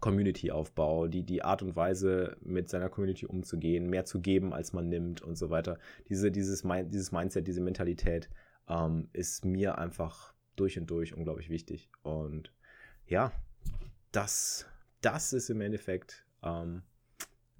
Community-Aufbau, 0.00 1.06
die, 1.06 1.22
die 1.22 1.42
Art 1.42 1.62
und 1.62 1.76
Weise, 1.76 2.36
mit 2.40 2.68
seiner 2.68 2.88
Community 2.88 3.24
umzugehen, 3.24 3.88
mehr 3.88 4.04
zu 4.04 4.20
geben, 4.20 4.52
als 4.52 4.72
man 4.72 4.88
nimmt 4.88 5.22
und 5.22 5.36
so 5.36 5.48
weiter. 5.48 5.78
Diese, 6.08 6.30
dieses, 6.30 6.62
dieses 6.62 7.12
Mindset, 7.12 7.46
diese 7.46 7.60
Mentalität 7.60 8.28
ähm, 8.68 9.08
ist 9.12 9.44
mir 9.44 9.78
einfach 9.78 10.34
durch 10.56 10.78
und 10.78 10.90
durch 10.90 11.14
unglaublich 11.14 11.50
wichtig. 11.50 11.90
Und 12.02 12.52
ja, 13.06 13.32
das, 14.10 14.66
das 15.00 15.32
ist 15.32 15.50
im 15.50 15.60
Endeffekt 15.60 16.26
ähm, 16.42 16.82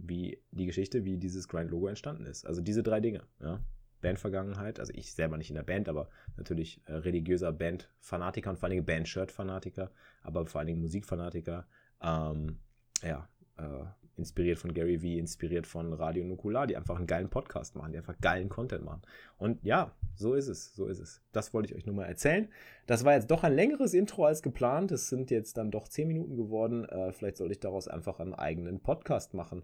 wie 0.03 0.43
die 0.51 0.67
Geschichte, 0.67 1.05
wie 1.05 1.17
dieses 1.17 1.49
Grind-Logo 1.49 1.87
entstanden 1.87 2.27
ist. 2.27 2.47
Also 2.47 2.61
diese 2.61 2.83
drei 2.83 3.01
Dinge. 3.01 3.23
Ja. 3.41 3.61
Bandvergangenheit, 4.01 4.81
also 4.81 4.93
ich 4.95 5.13
selber 5.15 5.39
nicht 5.39 5.49
in 5.49 5.55
der 5.55 5.63
Band, 5.63 5.89
aber 5.89 6.09
natürlich 6.37 6.83
äh, 6.87 6.95
religiöser 6.95 7.53
Band-Fanatiker 7.53 8.51
und 8.51 8.57
vor 8.59 8.65
allen 8.65 8.73
Dingen 8.73 8.85
Band-Shirt-Fanatiker, 8.85 9.93
aber 10.23 10.45
vor 10.47 10.59
allen 10.59 10.67
Dingen 10.67 10.81
Musikfanatiker. 10.81 11.67
Ähm, 12.03 12.59
ja, 13.03 13.29
äh, 13.57 13.85
inspiriert 14.17 14.59
von 14.59 14.75
Gary 14.75 15.03
Vee, 15.03 15.19
inspiriert 15.19 15.67
von 15.67 15.93
Radio 15.93 16.25
Nukular, 16.25 16.67
die 16.67 16.77
einfach 16.77 16.97
einen 16.97 17.07
geilen 17.07 17.31
Podcast 17.31 17.77
machen, 17.77 17.93
die 17.93 17.99
einfach 17.99 18.19
geilen 18.21 18.49
Content 18.49 18.85
machen. 18.85 19.03
Und 19.39 19.65
ja, 19.65 19.95
so 20.15 20.35
ist 20.35 20.49
es, 20.49 20.75
so 20.75 20.87
ist 20.87 20.99
es. 20.99 21.23
Das 21.33 21.55
wollte 21.55 21.71
ich 21.71 21.75
euch 21.75 21.87
nur 21.87 21.95
mal 21.95 22.05
erzählen. 22.05 22.49
Das 22.87 23.05
war 23.05 23.15
jetzt 23.15 23.31
doch 23.31 23.43
ein 23.43 23.55
längeres 23.55 23.95
Intro 23.95 24.27
als 24.27 24.43
geplant. 24.43 24.93
Es 24.93 25.09
sind 25.09 25.31
jetzt 25.31 25.57
dann 25.57 25.71
doch 25.71 25.89
zehn 25.89 26.09
Minuten 26.09 26.37
geworden. 26.37 26.85
Äh, 26.85 27.13
vielleicht 27.13 27.39
sollte 27.39 27.53
ich 27.53 27.61
daraus 27.61 27.89
einfach 27.89 28.21
einen 28.21 28.35
eigenen 28.35 28.81
Podcast 28.81 29.35
machen. 29.35 29.63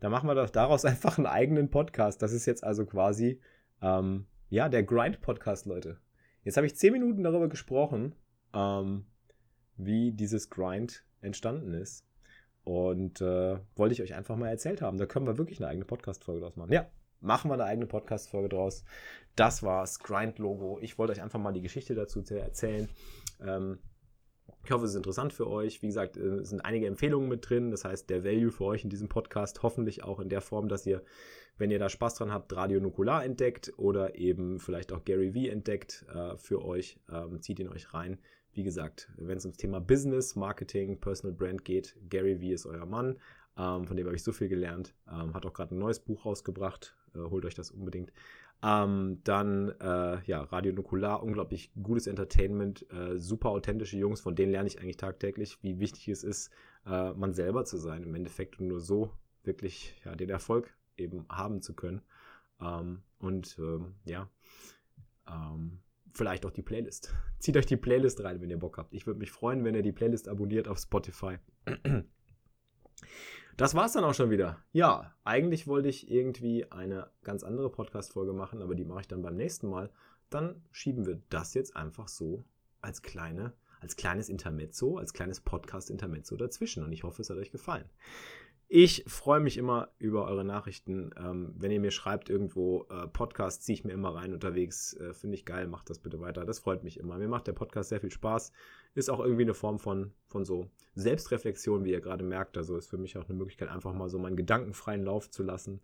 Da 0.00 0.08
machen 0.08 0.28
wir 0.28 0.34
doch 0.34 0.50
daraus 0.50 0.84
einfach 0.86 1.18
einen 1.18 1.26
eigenen 1.26 1.70
Podcast. 1.70 2.22
Das 2.22 2.32
ist 2.32 2.46
jetzt 2.46 2.64
also 2.64 2.86
quasi, 2.86 3.40
ähm, 3.82 4.26
ja, 4.48 4.68
der 4.68 4.82
Grind-Podcast, 4.82 5.66
Leute. 5.66 5.98
Jetzt 6.42 6.56
habe 6.56 6.66
ich 6.66 6.76
zehn 6.76 6.92
Minuten 6.92 7.22
darüber 7.22 7.48
gesprochen, 7.48 8.14
ähm, 8.54 9.06
wie 9.76 10.12
dieses 10.12 10.50
Grind 10.50 11.04
entstanden 11.20 11.74
ist. 11.74 12.05
Und 12.66 13.20
äh, 13.20 13.60
wollte 13.76 13.92
ich 13.92 14.02
euch 14.02 14.14
einfach 14.16 14.34
mal 14.34 14.48
erzählt 14.48 14.82
haben. 14.82 14.98
Da 14.98 15.06
können 15.06 15.24
wir 15.24 15.38
wirklich 15.38 15.60
eine 15.60 15.68
eigene 15.68 15.84
Podcast-Folge 15.84 16.40
draus 16.40 16.56
machen. 16.56 16.72
Ja, 16.72 16.90
machen 17.20 17.48
wir 17.48 17.54
eine 17.54 17.64
eigene 17.64 17.86
Podcast-Folge 17.86 18.48
draus. 18.48 18.84
Das 19.36 19.62
war's, 19.62 20.00
Grind-Logo. 20.00 20.80
Ich 20.82 20.98
wollte 20.98 21.12
euch 21.12 21.22
einfach 21.22 21.38
mal 21.38 21.52
die 21.52 21.62
Geschichte 21.62 21.94
dazu 21.94 22.24
erzählen. 22.28 22.88
Ähm, 23.40 23.78
ich 24.64 24.72
hoffe, 24.72 24.84
es 24.84 24.90
ist 24.90 24.96
interessant 24.96 25.32
für 25.32 25.46
euch. 25.46 25.80
Wie 25.82 25.86
gesagt, 25.86 26.16
äh, 26.16 26.38
es 26.38 26.50
sind 26.50 26.64
einige 26.64 26.88
Empfehlungen 26.88 27.28
mit 27.28 27.48
drin. 27.48 27.70
Das 27.70 27.84
heißt, 27.84 28.10
der 28.10 28.24
Value 28.24 28.50
für 28.50 28.64
euch 28.64 28.82
in 28.82 28.90
diesem 28.90 29.08
Podcast 29.08 29.62
hoffentlich 29.62 30.02
auch 30.02 30.18
in 30.18 30.28
der 30.28 30.40
Form, 30.40 30.68
dass 30.68 30.86
ihr, 30.86 31.04
wenn 31.58 31.70
ihr 31.70 31.78
da 31.78 31.88
Spaß 31.88 32.16
dran 32.16 32.32
habt, 32.32 32.52
Radio 32.56 32.80
Nukular 32.80 33.24
entdeckt 33.24 33.74
oder 33.76 34.16
eben 34.16 34.58
vielleicht 34.58 34.92
auch 34.92 35.04
Gary 35.04 35.34
Vee 35.34 35.50
entdeckt 35.50 36.04
äh, 36.12 36.36
für 36.36 36.64
euch. 36.64 36.98
Ähm, 37.12 37.40
zieht 37.42 37.60
ihn 37.60 37.68
euch 37.68 37.94
rein. 37.94 38.18
Wie 38.56 38.62
gesagt, 38.62 39.12
wenn 39.18 39.36
es 39.36 39.44
ums 39.44 39.58
Thema 39.58 39.82
Business, 39.82 40.34
Marketing, 40.34 40.98
Personal 40.98 41.36
Brand 41.36 41.62
geht, 41.62 41.94
Gary 42.08 42.40
Vee 42.40 42.54
ist 42.54 42.64
euer 42.64 42.86
Mann. 42.86 43.18
Ähm, 43.58 43.86
von 43.86 43.98
dem 43.98 44.06
habe 44.06 44.16
ich 44.16 44.22
so 44.22 44.32
viel 44.32 44.48
gelernt. 44.48 44.94
Ähm, 45.06 45.34
hat 45.34 45.44
auch 45.44 45.52
gerade 45.52 45.74
ein 45.74 45.78
neues 45.78 46.00
Buch 46.00 46.24
rausgebracht. 46.24 46.96
Äh, 47.14 47.18
holt 47.18 47.44
euch 47.44 47.54
das 47.54 47.70
unbedingt. 47.70 48.14
Ähm, 48.62 49.20
dann, 49.24 49.74
äh, 49.78 50.22
ja, 50.24 50.40
Radio 50.40 50.72
Nukular, 50.72 51.22
unglaublich 51.22 51.70
gutes 51.82 52.06
Entertainment, 52.06 52.90
äh, 52.90 53.18
super 53.18 53.50
authentische 53.50 53.98
Jungs, 53.98 54.22
von 54.22 54.34
denen 54.34 54.52
lerne 54.52 54.68
ich 54.68 54.80
eigentlich 54.80 54.96
tagtäglich, 54.96 55.58
wie 55.60 55.78
wichtig 55.78 56.08
es 56.08 56.24
ist, 56.24 56.50
äh, 56.86 57.12
man 57.12 57.34
selber 57.34 57.66
zu 57.66 57.76
sein 57.76 58.04
im 58.04 58.14
Endeffekt 58.14 58.58
und 58.58 58.68
nur 58.68 58.80
so 58.80 59.12
wirklich 59.44 60.00
ja, 60.06 60.16
den 60.16 60.30
Erfolg 60.30 60.74
eben 60.96 61.26
haben 61.28 61.60
zu 61.60 61.74
können. 61.74 62.00
Ähm, 62.58 63.02
und 63.18 63.58
ähm, 63.58 63.96
ja, 64.06 64.30
ähm, 65.28 65.80
vielleicht 66.16 66.46
auch 66.46 66.50
die 66.50 66.62
Playlist. 66.62 67.14
Zieht 67.38 67.56
euch 67.56 67.66
die 67.66 67.76
Playlist 67.76 68.22
rein, 68.24 68.40
wenn 68.40 68.50
ihr 68.50 68.58
Bock 68.58 68.78
habt. 68.78 68.92
Ich 68.94 69.06
würde 69.06 69.20
mich 69.20 69.30
freuen, 69.30 69.64
wenn 69.64 69.74
ihr 69.74 69.82
die 69.82 69.92
Playlist 69.92 70.28
abonniert 70.28 70.68
auf 70.68 70.78
Spotify. 70.78 71.38
Das 73.58 73.74
war's 73.74 73.94
dann 73.94 74.04
auch 74.04 74.12
schon 74.12 74.28
wieder. 74.28 74.62
Ja, 74.72 75.14
eigentlich 75.24 75.66
wollte 75.66 75.88
ich 75.88 76.10
irgendwie 76.10 76.70
eine 76.70 77.10
ganz 77.24 77.42
andere 77.42 77.70
Podcast-Folge 77.70 78.34
machen, 78.34 78.60
aber 78.60 78.74
die 78.74 78.84
mache 78.84 79.00
ich 79.00 79.08
dann 79.08 79.22
beim 79.22 79.34
nächsten 79.34 79.68
Mal. 79.68 79.90
Dann 80.28 80.62
schieben 80.72 81.06
wir 81.06 81.22
das 81.30 81.54
jetzt 81.54 81.74
einfach 81.74 82.08
so 82.08 82.44
als 82.82 83.00
kleine, 83.00 83.54
als 83.86 83.94
kleines 83.94 84.28
Intermezzo, 84.28 84.98
als 84.98 85.12
kleines 85.12 85.40
Podcast-Intermezzo 85.40 86.36
dazwischen. 86.36 86.82
Und 86.82 86.90
ich 86.90 87.04
hoffe, 87.04 87.22
es 87.22 87.30
hat 87.30 87.36
euch 87.36 87.52
gefallen. 87.52 87.84
Ich 88.66 89.04
freue 89.06 89.38
mich 89.38 89.58
immer 89.58 89.90
über 89.98 90.24
eure 90.24 90.44
Nachrichten. 90.44 91.12
Ähm, 91.16 91.54
wenn 91.56 91.70
ihr 91.70 91.78
mir 91.78 91.92
schreibt 91.92 92.28
irgendwo, 92.28 92.84
äh, 92.90 93.06
Podcast 93.06 93.62
ziehe 93.62 93.74
ich 93.74 93.84
mir 93.84 93.92
immer 93.92 94.12
rein 94.16 94.34
unterwegs. 94.34 94.94
Äh, 94.94 95.14
Finde 95.14 95.36
ich 95.36 95.44
geil, 95.44 95.68
macht 95.68 95.88
das 95.88 96.00
bitte 96.00 96.18
weiter. 96.20 96.44
Das 96.44 96.58
freut 96.58 96.82
mich 96.82 96.98
immer. 96.98 97.16
Mir 97.16 97.28
macht 97.28 97.46
der 97.46 97.52
Podcast 97.52 97.90
sehr 97.90 98.00
viel 98.00 98.10
Spaß. 98.10 98.50
Ist 98.96 99.08
auch 99.08 99.20
irgendwie 99.20 99.42
eine 99.42 99.54
Form 99.54 99.78
von, 99.78 100.12
von 100.26 100.44
so 100.44 100.68
Selbstreflexion, 100.96 101.84
wie 101.84 101.92
ihr 101.92 102.00
gerade 102.00 102.24
merkt. 102.24 102.56
Also 102.56 102.76
ist 102.76 102.90
für 102.90 102.98
mich 102.98 103.16
auch 103.16 103.28
eine 103.28 103.38
Möglichkeit, 103.38 103.68
einfach 103.68 103.92
mal 103.92 104.08
so 104.08 104.18
meinen 104.18 104.36
gedankenfreien 104.36 105.04
Lauf 105.04 105.30
zu 105.30 105.44
lassen. 105.44 105.80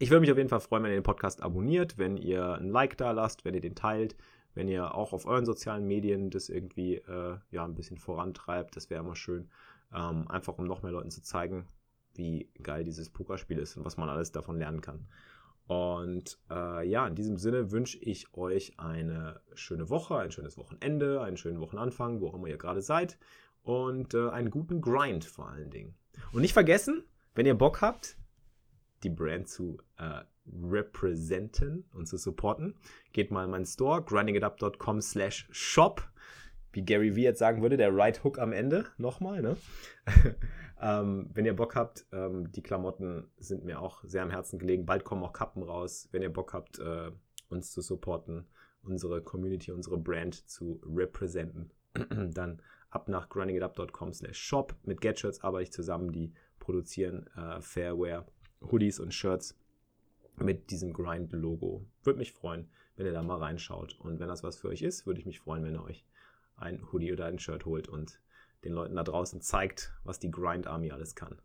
Ich 0.00 0.10
würde 0.10 0.22
mich 0.22 0.32
auf 0.32 0.38
jeden 0.38 0.48
Fall 0.48 0.58
freuen, 0.58 0.82
wenn 0.82 0.90
ihr 0.90 0.98
den 0.98 1.04
Podcast 1.04 1.44
abonniert, 1.44 1.96
wenn 1.96 2.16
ihr 2.16 2.54
ein 2.54 2.70
Like 2.70 2.96
da 2.96 3.12
lasst, 3.12 3.44
wenn 3.44 3.54
ihr 3.54 3.60
den 3.60 3.76
teilt, 3.76 4.16
wenn 4.54 4.68
ihr 4.68 4.94
auch 4.94 5.12
auf 5.12 5.26
euren 5.26 5.46
sozialen 5.46 5.86
Medien 5.86 6.30
das 6.30 6.48
irgendwie 6.48 6.96
äh, 6.96 7.36
ja, 7.50 7.64
ein 7.64 7.74
bisschen 7.74 7.98
vorantreibt. 7.98 8.76
Das 8.76 8.90
wäre 8.90 9.02
immer 9.02 9.16
schön. 9.16 9.50
Ähm, 9.94 10.28
einfach 10.28 10.58
um 10.58 10.66
noch 10.66 10.82
mehr 10.82 10.92
Leuten 10.92 11.10
zu 11.10 11.22
zeigen, 11.22 11.66
wie 12.14 12.50
geil 12.62 12.84
dieses 12.84 13.10
Pokerspiel 13.10 13.58
ist 13.58 13.76
und 13.76 13.84
was 13.84 13.96
man 13.96 14.08
alles 14.08 14.32
davon 14.32 14.58
lernen 14.58 14.80
kann. 14.80 15.06
Und 15.66 16.38
äh, 16.50 16.86
ja, 16.86 17.06
in 17.06 17.14
diesem 17.14 17.38
Sinne 17.38 17.70
wünsche 17.70 17.98
ich 17.98 18.34
euch 18.34 18.78
eine 18.78 19.40
schöne 19.54 19.88
Woche, 19.88 20.16
ein 20.16 20.30
schönes 20.30 20.58
Wochenende, 20.58 21.22
einen 21.22 21.36
schönen 21.36 21.60
Wochenanfang, 21.60 22.20
wo 22.20 22.28
auch 22.28 22.34
immer 22.34 22.48
ihr 22.48 22.58
gerade 22.58 22.82
seid. 22.82 23.18
Und 23.62 24.14
äh, 24.14 24.28
einen 24.30 24.50
guten 24.50 24.80
Grind 24.80 25.24
vor 25.24 25.48
allen 25.48 25.70
Dingen. 25.70 25.94
Und 26.32 26.42
nicht 26.42 26.52
vergessen, 26.52 27.04
wenn 27.34 27.46
ihr 27.46 27.54
Bock 27.54 27.80
habt, 27.80 28.16
die 29.02 29.10
Brand 29.10 29.48
zu 29.48 29.78
äh, 29.98 30.20
representen 30.62 31.84
und 31.94 32.06
zu 32.06 32.16
supporten, 32.16 32.74
geht 33.12 33.30
mal 33.30 33.44
in 33.44 33.50
meinen 33.50 33.66
Store, 33.66 34.02
grindingitup.com 34.02 35.00
slash 35.00 35.48
shop 35.50 36.12
wie 36.72 36.82
Gary 36.82 37.14
Vee 37.14 37.22
jetzt 37.22 37.38
sagen 37.38 37.62
würde, 37.62 37.76
der 37.76 37.94
Right 37.94 38.24
Hook 38.24 38.38
am 38.38 38.52
Ende 38.52 38.86
nochmal. 38.96 39.42
Ne? 39.42 39.56
ähm, 40.80 41.30
wenn 41.32 41.44
ihr 41.44 41.54
Bock 41.54 41.76
habt, 41.76 42.06
ähm, 42.12 42.50
die 42.50 42.62
Klamotten 42.62 43.30
sind 43.38 43.64
mir 43.64 43.80
auch 43.80 44.02
sehr 44.04 44.22
am 44.22 44.30
Herzen 44.30 44.58
gelegen. 44.58 44.86
Bald 44.86 45.04
kommen 45.04 45.22
auch 45.22 45.32
Kappen 45.32 45.62
raus. 45.62 46.08
Wenn 46.12 46.22
ihr 46.22 46.32
Bock 46.32 46.54
habt, 46.54 46.78
äh, 46.78 47.10
uns 47.48 47.72
zu 47.72 47.82
supporten, 47.82 48.46
unsere 48.82 49.22
Community, 49.22 49.70
unsere 49.70 49.98
Brand 49.98 50.48
zu 50.48 50.80
representen, 50.84 51.70
dann 52.32 52.62
ab 52.90 53.08
nach 53.08 53.28
grindingitup.com 53.28 54.12
slash 54.12 54.38
shop. 54.38 54.74
Mit 54.84 55.00
Getshirts 55.00 55.42
arbeite 55.44 55.64
ich 55.64 55.72
zusammen, 55.72 56.10
die 56.10 56.32
produzieren 56.58 57.26
äh, 57.36 57.60
Fairwear, 57.60 58.26
Hoodies 58.70 59.00
und 59.00 59.12
Shirts 59.12 59.58
mit 60.36 60.70
diesem 60.70 60.92
Grind-Logo. 60.92 61.84
Würde 62.02 62.18
mich 62.18 62.32
freuen, 62.32 62.68
wenn 62.96 63.06
ihr 63.06 63.12
da 63.12 63.22
mal 63.22 63.38
reinschaut. 63.38 63.98
Und 64.00 64.20
wenn 64.20 64.28
das 64.28 64.42
was 64.42 64.56
für 64.56 64.68
euch 64.68 64.82
ist, 64.82 65.06
würde 65.06 65.20
ich 65.20 65.26
mich 65.26 65.40
freuen, 65.40 65.64
wenn 65.64 65.74
ihr 65.74 65.84
euch 65.84 66.04
ein 66.56 66.82
Hoodie 66.92 67.12
oder 67.12 67.26
ein 67.26 67.38
Shirt 67.38 67.64
holt 67.64 67.88
und 67.88 68.20
den 68.64 68.72
Leuten 68.72 68.96
da 68.96 69.02
draußen 69.02 69.40
zeigt, 69.40 69.92
was 70.04 70.18
die 70.18 70.30
Grind 70.30 70.66
Army 70.66 70.90
alles 70.90 71.14
kann. 71.14 71.36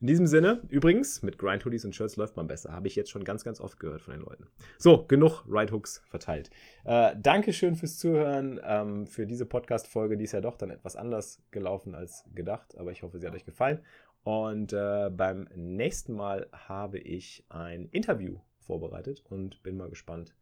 In 0.00 0.08
diesem 0.08 0.26
Sinne, 0.26 0.60
übrigens, 0.68 1.22
mit 1.22 1.38
Grind 1.38 1.64
Hoodies 1.64 1.84
und 1.84 1.94
Shirts 1.94 2.16
läuft 2.16 2.36
man 2.36 2.46
besser. 2.46 2.72
Habe 2.72 2.88
ich 2.88 2.96
jetzt 2.96 3.10
schon 3.10 3.24
ganz, 3.24 3.44
ganz 3.44 3.60
oft 3.60 3.78
gehört 3.78 4.02
von 4.02 4.12
den 4.12 4.22
Leuten. 4.22 4.46
So, 4.76 5.06
genug 5.06 5.44
Ride 5.48 5.72
Hooks 5.72 6.02
verteilt. 6.10 6.50
Äh, 6.84 7.14
Dankeschön 7.16 7.74
fürs 7.76 7.98
Zuhören, 7.98 8.60
ähm, 8.64 9.06
für 9.06 9.26
diese 9.26 9.46
Podcast-Folge. 9.46 10.16
Die 10.16 10.24
ist 10.24 10.32
ja 10.32 10.40
doch 10.40 10.56
dann 10.56 10.70
etwas 10.70 10.96
anders 10.96 11.42
gelaufen 11.52 11.94
als 11.94 12.24
gedacht, 12.34 12.76
aber 12.76 12.90
ich 12.90 13.02
hoffe, 13.02 13.18
sie 13.18 13.26
hat 13.26 13.34
euch 13.34 13.46
gefallen. 13.46 13.80
Und 14.24 14.72
äh, 14.72 15.10
beim 15.10 15.48
nächsten 15.54 16.14
Mal 16.14 16.48
habe 16.52 16.98
ich 16.98 17.44
ein 17.48 17.88
Interview 17.90 18.38
vorbereitet 18.58 19.22
und 19.28 19.62
bin 19.62 19.76
mal 19.76 19.90
gespannt, 19.90 20.34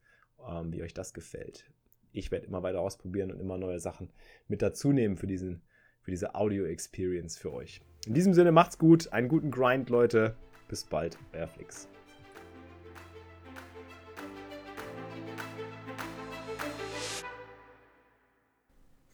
ähm, 0.48 0.72
wie 0.72 0.82
euch 0.82 0.94
das 0.94 1.12
gefällt 1.12 1.70
ich 2.12 2.30
werde 2.30 2.46
immer 2.46 2.62
weiter 2.62 2.80
ausprobieren 2.80 3.32
und 3.32 3.40
immer 3.40 3.58
neue 3.58 3.80
Sachen 3.80 4.10
mit 4.48 4.62
dazu 4.62 4.92
nehmen 4.92 5.16
für, 5.16 5.26
diesen, 5.26 5.62
für 6.00 6.10
diese 6.10 6.34
Audio-Experience 6.34 7.38
für 7.38 7.52
euch. 7.52 7.80
In 8.06 8.14
diesem 8.14 8.34
Sinne 8.34 8.52
macht's 8.52 8.78
gut, 8.78 9.12
einen 9.12 9.28
guten 9.28 9.50
Grind, 9.50 9.90
Leute. 9.90 10.34
Bis 10.68 10.84
bald, 10.84 11.18
euer 11.32 11.48
Flix. 11.48 11.88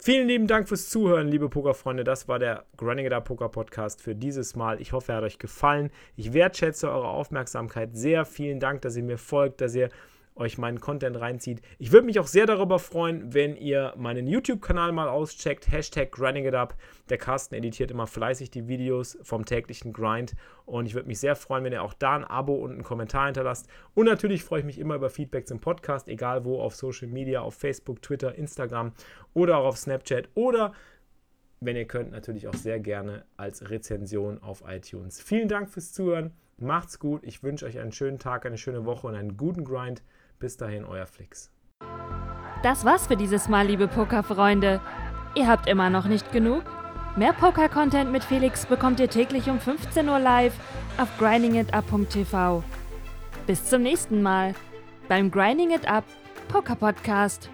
Vielen 0.01 0.29
lieben 0.29 0.47
Dank 0.47 0.69
fürs 0.69 0.89
Zuhören, 0.89 1.27
liebe 1.27 1.49
Pokerfreunde. 1.49 2.05
Das 2.05 2.29
war 2.29 2.39
der 2.39 2.63
Grinding 2.77 3.09
Poker 3.21 3.49
Podcast 3.49 4.01
für 4.01 4.15
dieses 4.15 4.55
Mal. 4.55 4.79
Ich 4.79 4.93
hoffe, 4.93 5.11
er 5.11 5.17
hat 5.17 5.25
euch 5.25 5.39
gefallen. 5.39 5.91
Ich 6.15 6.31
wertschätze 6.31 6.89
eure 6.89 7.09
Aufmerksamkeit 7.09 7.97
sehr. 7.97 8.23
Vielen 8.23 8.61
Dank, 8.61 8.81
dass 8.81 8.95
ihr 8.95 9.03
mir 9.03 9.17
folgt, 9.17 9.59
dass 9.59 9.75
ihr 9.75 9.89
euch 10.39 10.57
meinen 10.57 10.79
Content 10.79 11.19
reinzieht. 11.19 11.61
Ich 11.77 11.91
würde 11.91 12.05
mich 12.05 12.19
auch 12.19 12.27
sehr 12.27 12.45
darüber 12.45 12.79
freuen, 12.79 13.33
wenn 13.33 13.55
ihr 13.55 13.93
meinen 13.97 14.27
YouTube-Kanal 14.27 14.91
mal 14.91 15.09
auscheckt. 15.09 15.71
Hashtag 15.71 16.11
GrindingItUp. 16.11 16.75
Der 17.09 17.17
Carsten 17.17 17.55
editiert 17.55 17.91
immer 17.91 18.07
fleißig 18.07 18.49
die 18.49 18.67
Videos 18.67 19.17
vom 19.21 19.45
täglichen 19.45 19.93
Grind. 19.93 20.35
Und 20.65 20.85
ich 20.85 20.93
würde 20.95 21.07
mich 21.07 21.19
sehr 21.19 21.35
freuen, 21.35 21.63
wenn 21.63 21.73
ihr 21.73 21.83
auch 21.83 21.93
da 21.93 22.15
ein 22.15 22.23
Abo 22.23 22.55
und 22.55 22.71
einen 22.71 22.83
Kommentar 22.83 23.25
hinterlasst. 23.25 23.67
Und 23.93 24.05
natürlich 24.05 24.43
freue 24.43 24.61
ich 24.61 24.65
mich 24.65 24.79
immer 24.79 24.95
über 24.95 25.09
Feedback 25.09 25.47
zum 25.47 25.59
Podcast, 25.59 26.07
egal 26.07 26.45
wo, 26.45 26.61
auf 26.61 26.75
Social 26.75 27.07
Media, 27.07 27.41
auf 27.41 27.55
Facebook, 27.55 28.01
Twitter, 28.01 28.35
Instagram 28.35 28.93
oder 29.33 29.57
auch 29.57 29.65
auf 29.65 29.77
Snapchat 29.77 30.29
oder 30.35 30.73
wenn 31.61 31.75
ihr 31.75 31.85
könnt, 31.85 32.11
natürlich 32.11 32.47
auch 32.47 32.53
sehr 32.53 32.79
gerne 32.79 33.25
als 33.35 33.69
Rezension 33.69 34.41
auf 34.41 34.63
iTunes. 34.65 35.19
Vielen 35.19 35.49
Dank 35.49 35.69
fürs 35.69 35.91
Zuhören. 35.91 36.31
Macht's 36.57 36.99
gut. 36.99 37.23
Ich 37.23 37.43
wünsche 37.43 37.65
euch 37.65 37.79
einen 37.79 37.91
schönen 37.91 38.19
Tag, 38.19 38.45
eine 38.45 38.57
schöne 38.57 38.85
Woche 38.85 39.07
und 39.07 39.15
einen 39.15 39.35
guten 39.35 39.65
Grind. 39.65 40.01
Bis 40.39 40.57
dahin, 40.57 40.85
euer 40.85 41.05
Flix. 41.05 41.51
Das 42.63 42.85
war's 42.85 43.07
für 43.07 43.17
dieses 43.17 43.47
Mal, 43.47 43.67
liebe 43.67 43.87
Pokerfreunde. 43.87 44.81
Ihr 45.35 45.47
habt 45.47 45.67
immer 45.67 45.89
noch 45.89 46.05
nicht 46.05 46.31
genug? 46.31 46.63
Mehr 47.15 47.33
Poker-Content 47.33 48.11
mit 48.11 48.23
Felix 48.23 48.65
bekommt 48.65 48.99
ihr 48.99 49.09
täglich 49.09 49.49
um 49.49 49.59
15 49.59 50.07
Uhr 50.07 50.19
live 50.19 50.53
auf 50.97 51.09
grindingitup.tv. 51.17 52.63
Bis 53.47 53.65
zum 53.65 53.81
nächsten 53.81 54.21
Mal 54.21 54.53
beim 55.07 55.31
Grinding 55.31 55.71
It 55.71 55.89
Up 55.89 56.05
Poker 56.47 56.75
Podcast. 56.75 57.49